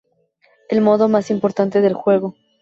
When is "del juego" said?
1.79-2.33